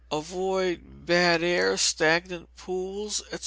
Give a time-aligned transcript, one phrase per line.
[0.11, 3.37] Avoid bad air, stagnant pools, &c.